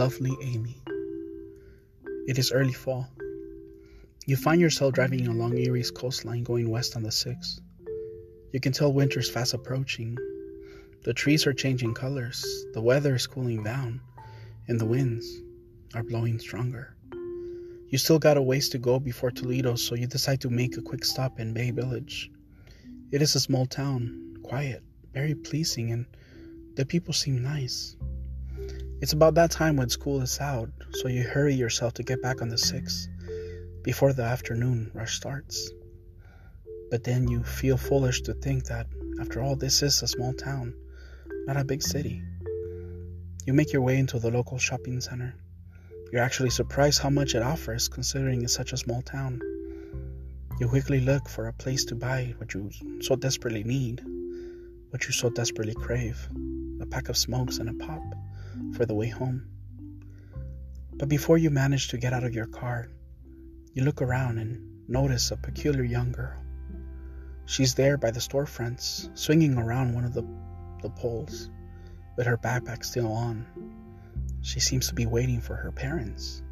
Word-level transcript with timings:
Lovely 0.00 0.34
Amy. 0.40 0.82
It 2.26 2.38
is 2.38 2.52
early 2.52 2.72
fall. 2.72 3.06
You 4.24 4.34
find 4.34 4.58
yourself 4.58 4.94
driving 4.94 5.28
along 5.28 5.58
Erie's 5.58 5.90
coastline 5.90 6.42
going 6.42 6.70
west 6.70 6.96
on 6.96 7.02
the 7.02 7.10
6th. 7.10 7.60
You 8.50 8.60
can 8.60 8.72
tell 8.72 8.94
winter's 8.94 9.28
fast 9.28 9.52
approaching. 9.52 10.16
The 11.04 11.12
trees 11.12 11.46
are 11.46 11.52
changing 11.52 11.92
colors, 11.92 12.42
the 12.72 12.80
weather 12.80 13.14
is 13.14 13.26
cooling 13.26 13.62
down, 13.62 14.00
and 14.68 14.80
the 14.80 14.86
winds 14.86 15.42
are 15.94 16.02
blowing 16.02 16.38
stronger. 16.38 16.96
You 17.90 17.98
still 17.98 18.18
got 18.18 18.38
a 18.38 18.42
ways 18.42 18.70
to 18.70 18.78
go 18.78 18.98
before 18.98 19.30
Toledo, 19.30 19.74
so 19.74 19.96
you 19.96 20.06
decide 20.06 20.40
to 20.40 20.48
make 20.48 20.78
a 20.78 20.82
quick 20.82 21.04
stop 21.04 21.38
in 21.38 21.52
Bay 21.52 21.72
Village. 21.72 22.30
It 23.12 23.20
is 23.20 23.34
a 23.34 23.40
small 23.40 23.66
town, 23.66 24.38
quiet, 24.44 24.82
very 25.12 25.34
pleasing, 25.34 25.92
and 25.92 26.06
the 26.76 26.86
people 26.86 27.12
seem 27.12 27.42
nice. 27.42 27.96
It's 29.00 29.14
about 29.14 29.34
that 29.36 29.50
time 29.50 29.76
when 29.76 29.88
school 29.88 30.20
is 30.20 30.38
out, 30.40 30.68
so 30.90 31.08
you 31.08 31.22
hurry 31.22 31.54
yourself 31.54 31.94
to 31.94 32.02
get 32.02 32.20
back 32.20 32.42
on 32.42 32.50
the 32.50 32.58
6 32.58 33.08
before 33.82 34.12
the 34.12 34.24
afternoon 34.24 34.90
rush 34.92 35.16
starts. 35.16 35.70
But 36.90 37.04
then 37.04 37.26
you 37.26 37.42
feel 37.42 37.78
foolish 37.78 38.20
to 38.22 38.34
think 38.34 38.64
that, 38.64 38.88
after 39.18 39.40
all, 39.40 39.56
this 39.56 39.82
is 39.82 40.02
a 40.02 40.06
small 40.06 40.34
town, 40.34 40.74
not 41.46 41.56
a 41.56 41.64
big 41.64 41.82
city. 41.82 42.22
You 43.46 43.54
make 43.54 43.72
your 43.72 43.80
way 43.80 43.96
into 43.96 44.18
the 44.18 44.30
local 44.30 44.58
shopping 44.58 45.00
center. 45.00 45.34
You're 46.12 46.22
actually 46.22 46.50
surprised 46.50 47.00
how 47.00 47.08
much 47.08 47.34
it 47.34 47.42
offers 47.42 47.88
considering 47.88 48.42
it's 48.42 48.52
such 48.52 48.74
a 48.74 48.76
small 48.76 49.00
town. 49.00 49.40
You 50.60 50.68
quickly 50.68 51.00
look 51.00 51.26
for 51.26 51.46
a 51.46 51.54
place 51.54 51.86
to 51.86 51.94
buy 51.94 52.34
what 52.36 52.52
you 52.52 52.70
so 53.00 53.16
desperately 53.16 53.64
need, 53.64 54.02
what 54.90 55.06
you 55.06 55.12
so 55.12 55.30
desperately 55.30 55.74
crave 55.74 56.28
a 56.82 56.86
pack 56.86 57.08
of 57.08 57.16
smokes 57.16 57.58
and 57.58 57.70
a 57.70 57.84
pop 57.86 58.02
for 58.80 58.86
the 58.86 58.94
way 58.94 59.08
home. 59.10 59.46
But 60.94 61.10
before 61.10 61.36
you 61.36 61.50
manage 61.50 61.88
to 61.88 61.98
get 61.98 62.14
out 62.14 62.24
of 62.24 62.32
your 62.32 62.46
car, 62.46 62.88
you 63.74 63.84
look 63.84 64.00
around 64.00 64.38
and 64.38 64.88
notice 64.88 65.30
a 65.30 65.36
peculiar 65.36 65.82
young 65.82 66.12
girl. 66.12 66.42
She's 67.44 67.74
there 67.74 67.98
by 67.98 68.10
the 68.10 68.20
storefronts, 68.20 69.10
swinging 69.12 69.58
around 69.58 69.92
one 69.92 70.06
of 70.06 70.14
the, 70.14 70.26
the 70.80 70.88
poles, 70.88 71.50
with 72.16 72.26
her 72.26 72.38
backpack 72.38 72.82
still 72.82 73.12
on. 73.12 73.44
She 74.40 74.60
seems 74.60 74.88
to 74.88 74.94
be 74.94 75.04
waiting 75.04 75.42
for 75.42 75.56
her 75.56 75.72
parents. 75.72 76.42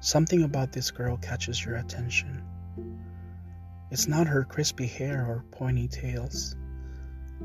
Something 0.00 0.42
about 0.42 0.72
this 0.72 0.90
girl 0.90 1.16
catches 1.16 1.64
your 1.64 1.76
attention. 1.76 2.42
It's 3.90 4.08
not 4.08 4.26
her 4.26 4.44
crispy 4.44 4.86
hair 4.86 5.24
or 5.26 5.42
pointy 5.52 5.88
tails. 5.88 6.54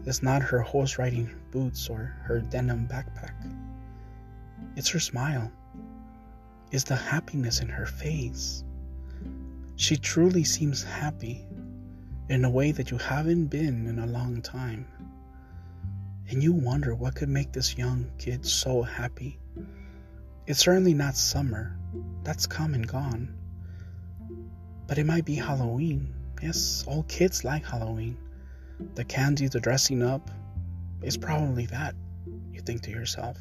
It's 0.05 0.23
not 0.23 0.41
her 0.41 0.59
horse 0.59 0.97
riding 0.97 1.29
boots 1.51 1.89
or 1.89 2.15
her 2.23 2.39
denim 2.39 2.87
backpack. 2.87 3.33
It's 4.75 4.89
her 4.89 4.99
smile. 4.99 5.51
It's 6.71 6.83
the 6.83 6.95
happiness 6.95 7.61
in 7.61 7.69
her 7.69 7.85
face. 7.85 8.63
She 9.75 9.95
truly 9.97 10.43
seems 10.43 10.83
happy 10.83 11.45
in 12.29 12.45
a 12.45 12.49
way 12.49 12.71
that 12.71 12.89
you 12.89 12.97
haven't 12.97 13.47
been 13.47 13.87
in 13.87 13.99
a 13.99 14.07
long 14.07 14.41
time. 14.41 14.87
And 16.29 16.41
you 16.41 16.53
wonder 16.53 16.95
what 16.95 17.15
could 17.15 17.29
make 17.29 17.51
this 17.51 17.77
young 17.77 18.09
kid 18.17 18.45
so 18.45 18.81
happy. 18.81 19.39
It's 20.47 20.59
certainly 20.59 20.93
not 20.93 21.15
summer, 21.15 21.77
that's 22.23 22.47
come 22.47 22.73
and 22.73 22.87
gone. 22.87 23.35
But 24.87 24.97
it 24.97 25.05
might 25.05 25.25
be 25.25 25.35
Halloween. 25.35 26.13
Yes, 26.41 26.83
all 26.87 27.03
kids 27.03 27.43
like 27.43 27.65
Halloween. 27.65 28.17
The 28.95 29.03
candy, 29.03 29.47
the 29.47 29.59
dressing 29.59 30.03
up, 30.03 30.29
is 31.01 31.17
probably 31.17 31.65
that, 31.67 31.95
you 32.51 32.61
think 32.61 32.81
to 32.83 32.91
yourself. 32.91 33.37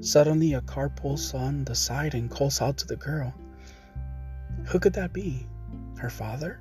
Suddenly, 0.00 0.54
a 0.54 0.60
car 0.60 0.88
pulls 0.88 1.32
on 1.34 1.64
the 1.64 1.74
side 1.74 2.14
and 2.14 2.30
calls 2.30 2.60
out 2.60 2.76
to 2.78 2.86
the 2.86 2.96
girl. 2.96 3.32
Who 4.66 4.78
could 4.78 4.92
that 4.94 5.12
be? 5.12 5.46
Her 5.96 6.10
father? 6.10 6.60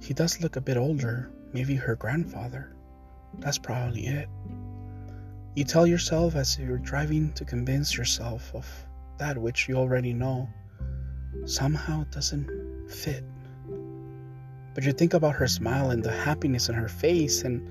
He 0.00 0.12
does 0.14 0.40
look 0.40 0.56
a 0.56 0.60
bit 0.60 0.76
older, 0.76 1.30
maybe 1.52 1.74
her 1.76 1.96
grandfather. 1.96 2.74
That's 3.38 3.58
probably 3.58 4.06
it. 4.06 4.28
You 5.54 5.64
tell 5.64 5.86
yourself 5.86 6.36
as 6.36 6.58
you're 6.58 6.78
driving 6.78 7.32
to 7.32 7.44
convince 7.44 7.96
yourself 7.96 8.50
of 8.54 8.66
that 9.18 9.36
which 9.36 9.68
you 9.68 9.76
already 9.76 10.12
know 10.12 10.48
somehow 11.44 12.04
doesn't 12.10 12.90
fit. 12.90 13.24
But 14.80 14.86
you 14.86 14.92
think 14.94 15.12
about 15.12 15.34
her 15.34 15.46
smile 15.46 15.90
and 15.90 16.02
the 16.02 16.10
happiness 16.10 16.70
in 16.70 16.74
her 16.74 16.88
face, 16.88 17.42
and, 17.42 17.68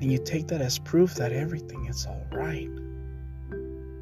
and 0.00 0.10
you 0.10 0.16
take 0.16 0.48
that 0.48 0.62
as 0.62 0.78
proof 0.78 1.14
that 1.16 1.30
everything 1.30 1.84
is 1.84 2.06
all 2.06 2.24
right, 2.32 2.70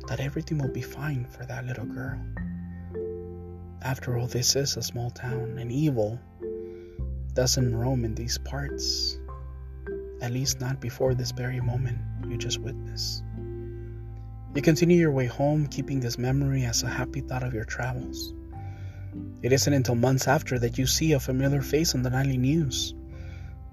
that 0.06 0.20
everything 0.20 0.59
will 0.59 0.70
be 0.70 0.81
fine 0.81 1.25
for 1.25 1.44
that 1.47 1.66
little 1.66 1.84
girl. 1.84 2.20
After 3.82 4.16
all, 4.16 4.28
this 4.28 4.54
is 4.54 4.76
a 4.76 4.82
small 4.82 5.10
town, 5.10 5.59
and 5.59 5.72
evil 5.72 6.20
doesn't 7.32 7.75
roam 7.75 8.04
in 8.04 8.15
these 8.15 8.38
parts, 8.38 9.19
at 10.22 10.31
least 10.31 10.60
not 10.60 10.81
before 10.81 11.12
this 11.12 11.32
very 11.32 11.60
moment 11.60 11.98
you 12.28 12.38
just 12.38 12.60
witnessed. 12.60 13.25
You 14.54 14.62
continue 14.62 14.97
your 14.97 15.10
way 15.10 15.26
home, 15.26 15.66
keeping 15.66 15.98
this 15.98 16.19
memory 16.19 16.66
as 16.66 16.84
a 16.84 16.88
happy 16.88 17.21
thought 17.21 17.42
of 17.42 17.53
your 17.53 17.65
travels. 17.65 18.32
It 19.45 19.53
isn't 19.53 19.75
until 19.75 19.95
months 19.95 20.27
after 20.27 20.59
that 20.59 20.79
you 20.79 20.87
see 20.87 21.13
a 21.13 21.21
familiar 21.21 21.61
face 21.61 21.95
on 21.95 22.03
the 22.03 22.09
nightly 22.09 22.39
news, 22.39 22.95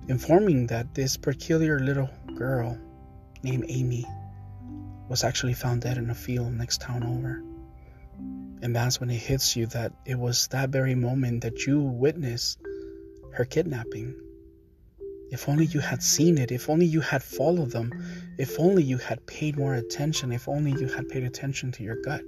informing 0.10 0.68
that 0.68 0.94
this 0.94 1.16
peculiar 1.16 1.80
little 1.80 2.10
girl 2.36 2.78
named 3.42 3.64
Amy 3.70 4.06
was 5.08 5.24
actually 5.24 5.54
found 5.54 5.82
dead 5.82 5.98
in 5.98 6.10
a 6.10 6.14
field 6.14 6.54
next 6.54 6.82
town 6.82 7.04
over. 7.04 7.42
And 8.62 8.76
that's 8.76 9.00
when 9.00 9.10
it 9.10 9.18
hits 9.18 9.56
you 9.56 9.66
that 9.68 9.94
it 10.06 10.20
was 10.20 10.48
that 10.48 10.72
very 10.72 10.94
moment 10.94 11.44
that 11.44 11.66
you 11.66 11.80
witnessed 11.80 12.60
her 13.32 13.46
kidnapping. 13.46 14.14
If 15.32 15.48
only 15.48 15.68
you 15.68 15.80
had 15.80 16.04
seen 16.04 16.38
it, 16.38 16.52
if 16.52 16.70
only 16.70 16.86
you 16.86 17.00
had 17.00 17.24
followed 17.24 17.72
them, 17.72 17.94
if 18.38 18.60
only 18.60 18.84
you 18.84 18.98
had 18.98 19.26
paid 19.26 19.58
more 19.58 19.76
attention, 19.76 20.34
if 20.34 20.50
only 20.50 20.72
you 20.72 20.88
had 20.88 21.08
paid 21.08 21.24
attention 21.24 21.72
to 21.72 21.84
your 21.84 22.02
gut. 22.02 22.24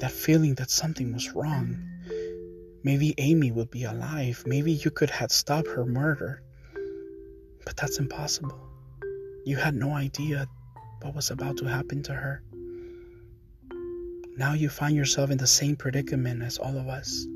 That 0.00 0.12
feeling 0.12 0.56
that 0.56 0.70
something 0.70 1.10
was 1.14 1.30
wrong 1.30 1.93
Maybe 2.84 3.14
Amy 3.16 3.50
would 3.50 3.70
be 3.70 3.84
alive. 3.84 4.44
Maybe 4.46 4.72
you 4.72 4.90
could 4.90 5.08
have 5.08 5.32
stopped 5.32 5.68
her 5.68 5.86
murder. 5.86 6.42
But 7.64 7.76
that's 7.76 7.98
impossible. 7.98 8.60
You 9.46 9.56
had 9.56 9.74
no 9.74 9.94
idea 9.94 10.46
what 11.00 11.14
was 11.14 11.30
about 11.30 11.56
to 11.58 11.64
happen 11.64 12.02
to 12.02 12.12
her. 12.12 12.42
Now 14.36 14.52
you 14.52 14.68
find 14.68 14.94
yourself 14.94 15.30
in 15.30 15.38
the 15.38 15.46
same 15.46 15.76
predicament 15.76 16.42
as 16.42 16.58
all 16.58 16.76
of 16.76 16.88
us, 16.88 17.26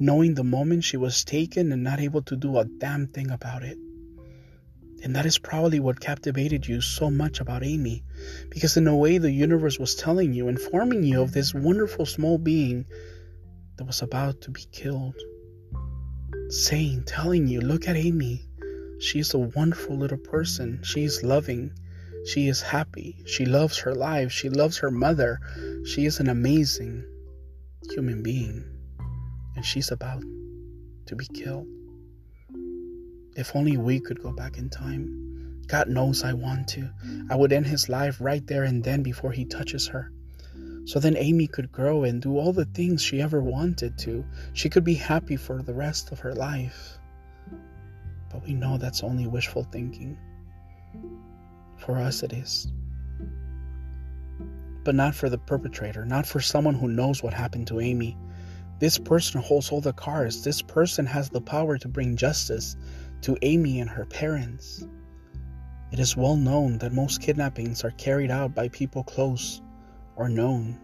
knowing 0.00 0.34
the 0.34 0.42
moment 0.42 0.82
she 0.82 0.96
was 0.96 1.24
taken 1.24 1.70
and 1.70 1.84
not 1.84 2.00
able 2.00 2.22
to 2.22 2.34
do 2.36 2.58
a 2.58 2.64
damn 2.64 3.06
thing 3.06 3.30
about 3.30 3.62
it. 3.62 3.78
And 5.04 5.14
that 5.14 5.26
is 5.26 5.38
probably 5.38 5.78
what 5.80 6.00
captivated 6.00 6.66
you 6.66 6.80
so 6.80 7.10
much 7.10 7.40
about 7.40 7.62
Amy, 7.62 8.02
because 8.48 8.76
in 8.76 8.88
a 8.88 8.96
way 8.96 9.18
the 9.18 9.30
universe 9.30 9.78
was 9.78 9.94
telling 9.94 10.32
you, 10.32 10.48
informing 10.48 11.04
you 11.04 11.20
of 11.20 11.30
this 11.32 11.54
wonderful 11.54 12.06
small 12.06 12.38
being 12.38 12.86
that 13.76 13.84
was 13.84 14.02
about 14.02 14.40
to 14.42 14.50
be 14.50 14.64
killed, 14.72 15.16
saying, 16.48 17.04
telling 17.04 17.46
you, 17.48 17.60
look 17.60 17.88
at 17.88 17.96
Amy. 17.96 18.42
She 19.00 19.18
is 19.18 19.34
a 19.34 19.38
wonderful 19.38 19.96
little 19.96 20.18
person. 20.18 20.80
She 20.82 21.04
is 21.04 21.22
loving. 21.22 21.72
She 22.26 22.48
is 22.48 22.62
happy. 22.62 23.22
She 23.26 23.44
loves 23.44 23.78
her 23.80 23.94
life. 23.94 24.32
She 24.32 24.48
loves 24.48 24.78
her 24.78 24.90
mother. 24.90 25.40
She 25.84 26.06
is 26.06 26.20
an 26.20 26.28
amazing 26.28 27.04
human 27.90 28.22
being. 28.22 28.64
And 29.56 29.64
she's 29.64 29.90
about 29.90 30.22
to 31.06 31.16
be 31.16 31.26
killed. 31.34 31.66
If 33.36 33.54
only 33.54 33.76
we 33.76 34.00
could 34.00 34.22
go 34.22 34.32
back 34.32 34.58
in 34.58 34.70
time. 34.70 35.62
God 35.66 35.88
knows 35.88 36.22
I 36.22 36.34
want 36.34 36.68
to. 36.68 36.90
I 37.30 37.36
would 37.36 37.52
end 37.52 37.66
his 37.66 37.88
life 37.88 38.20
right 38.20 38.46
there 38.46 38.64
and 38.64 38.84
then 38.84 39.02
before 39.02 39.32
he 39.32 39.44
touches 39.44 39.88
her. 39.88 40.10
So 40.86 41.00
then 41.00 41.16
Amy 41.16 41.46
could 41.46 41.72
grow 41.72 42.04
and 42.04 42.20
do 42.20 42.36
all 42.36 42.52
the 42.52 42.66
things 42.66 43.00
she 43.00 43.22
ever 43.22 43.40
wanted 43.40 43.96
to. 43.98 44.24
She 44.52 44.68
could 44.68 44.84
be 44.84 44.94
happy 44.94 45.36
for 45.36 45.62
the 45.62 45.72
rest 45.72 46.12
of 46.12 46.20
her 46.20 46.34
life. 46.34 46.98
But 48.30 48.44
we 48.44 48.52
know 48.52 48.76
that's 48.76 49.02
only 49.02 49.26
wishful 49.26 49.64
thinking. 49.64 50.18
For 51.78 51.96
us, 51.96 52.22
it 52.22 52.34
is. 52.34 52.70
But 54.84 54.94
not 54.94 55.14
for 55.14 55.30
the 55.30 55.38
perpetrator, 55.38 56.04
not 56.04 56.26
for 56.26 56.40
someone 56.40 56.74
who 56.74 56.88
knows 56.88 57.22
what 57.22 57.32
happened 57.32 57.68
to 57.68 57.80
Amy. 57.80 58.18
This 58.78 58.98
person 58.98 59.40
holds 59.40 59.70
all 59.70 59.80
the 59.80 59.94
cards. 59.94 60.44
This 60.44 60.60
person 60.60 61.06
has 61.06 61.30
the 61.30 61.40
power 61.40 61.78
to 61.78 61.88
bring 61.88 62.16
justice 62.16 62.76
to 63.22 63.38
Amy 63.40 63.80
and 63.80 63.88
her 63.88 64.04
parents. 64.04 64.86
It 65.92 65.98
is 65.98 66.16
well 66.16 66.36
known 66.36 66.78
that 66.78 66.92
most 66.92 67.22
kidnappings 67.22 67.84
are 67.84 67.92
carried 67.92 68.30
out 68.30 68.54
by 68.54 68.68
people 68.68 69.04
close 69.04 69.62
or 70.16 70.28
known. 70.28 70.78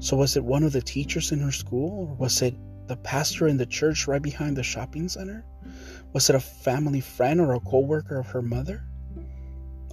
So, 0.00 0.16
was 0.16 0.36
it 0.36 0.44
one 0.44 0.62
of 0.62 0.72
the 0.72 0.80
teachers 0.80 1.32
in 1.32 1.40
her 1.40 1.52
school? 1.52 2.08
Or 2.08 2.14
was 2.14 2.42
it 2.42 2.54
the 2.86 2.96
pastor 2.96 3.48
in 3.48 3.56
the 3.56 3.66
church 3.66 4.06
right 4.06 4.22
behind 4.22 4.56
the 4.56 4.62
shopping 4.62 5.08
center? 5.08 5.44
Was 6.12 6.30
it 6.30 6.36
a 6.36 6.40
family 6.40 7.00
friend 7.00 7.40
or 7.40 7.54
a 7.54 7.60
co 7.60 7.80
worker 7.80 8.18
of 8.18 8.28
her 8.28 8.42
mother? 8.42 8.84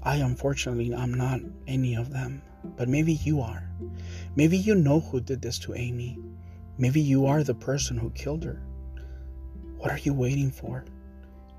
I 0.04 0.18
unfortunately 0.18 0.94
am 0.94 1.14
not 1.14 1.42
any 1.68 1.96
of 1.96 2.12
them. 2.12 2.42
But 2.78 2.90
maybe 2.90 3.14
you 3.14 3.42
are. 3.42 3.70
Maybe 4.36 4.58
you 4.58 4.76
know 4.76 5.00
who 5.00 5.22
did 5.22 5.42
this 5.42 5.60
to 5.60 5.76
Amy. 5.76 6.18
Maybe 6.78 7.00
you 7.00 7.26
are 7.26 7.44
the 7.44 7.56
person 7.56 7.98
who 7.98 8.10
killed 8.12 8.44
her. 8.44 8.62
What 9.78 9.92
are 9.92 10.00
you 10.00 10.14
waiting 10.14 10.52
for? 10.52 10.86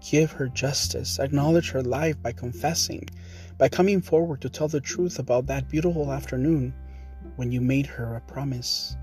Give 0.01 0.31
her 0.33 0.49
justice. 0.49 1.19
Acknowledge 1.19 1.71
her 1.71 1.83
life 1.83 2.21
by 2.21 2.33
confessing, 2.33 3.09
by 3.59 3.69
coming 3.69 4.03
forward 4.03 4.41
to 4.43 4.51
tell 4.51 4.69
the 4.69 4.81
truth 4.81 5.19
about 5.19 5.47
that 5.47 5.69
beautiful 5.69 6.13
afternoon 6.13 6.75
when 7.37 7.51
you 7.51 7.61
made 7.61 7.87
her 7.87 8.17
a 8.17 8.21
promise 8.33 8.97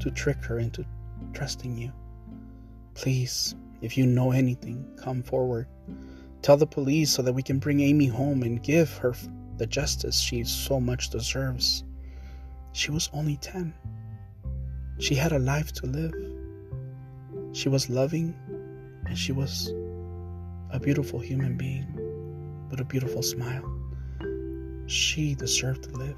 to 0.00 0.10
trick 0.10 0.42
her 0.44 0.58
into 0.58 0.84
trusting 1.32 1.76
you. 1.76 1.92
Please, 2.94 3.54
if 3.82 3.96
you 3.96 4.06
know 4.06 4.32
anything, 4.32 4.84
come 5.00 5.22
forward. 5.22 5.68
Tell 6.42 6.56
the 6.56 6.66
police 6.66 7.10
so 7.12 7.22
that 7.22 7.32
we 7.32 7.42
can 7.42 7.58
bring 7.58 7.80
Amy 7.80 8.06
home 8.06 8.42
and 8.42 8.62
give 8.62 8.96
her 8.98 9.14
the 9.58 9.66
justice 9.66 10.18
she 10.18 10.42
so 10.42 10.80
much 10.80 11.10
deserves. 11.10 11.84
She 12.72 12.90
was 12.90 13.10
only 13.12 13.36
10. 13.36 13.72
She 14.98 15.14
had 15.14 15.32
a 15.32 15.38
life 15.38 15.72
to 15.74 15.86
live. 15.86 16.14
She 17.52 17.68
was 17.68 17.90
loving 17.90 18.34
and 19.06 19.16
she 19.16 19.32
was 19.32 19.72
a 20.70 20.80
beautiful 20.80 21.20
human 21.20 21.56
being 21.56 21.86
with 22.70 22.80
a 22.80 22.84
beautiful 22.84 23.22
smile. 23.22 23.79
She 24.90 25.36
deserved 25.36 25.84
to 25.84 25.90
live. 25.90 26.16